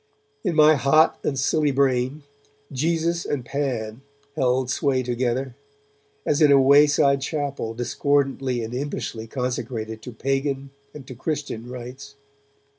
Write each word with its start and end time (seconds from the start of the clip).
In 0.43 0.55
my 0.55 0.73
hot 0.73 1.19
and 1.23 1.37
silly 1.37 1.69
brain, 1.69 2.23
Jesus 2.71 3.23
and 3.23 3.45
Pan 3.45 4.01
held 4.35 4.71
sway 4.71 5.03
together, 5.03 5.53
as 6.25 6.41
in 6.41 6.51
a 6.51 6.59
wayside 6.59 7.21
chapel 7.21 7.75
discordantly 7.75 8.63
and 8.63 8.73
impishly 8.73 9.27
consecrated 9.27 10.01
to 10.01 10.11
Pagan 10.11 10.71
and 10.91 11.05
to 11.05 11.13
Christian 11.13 11.69
rites. 11.69 12.15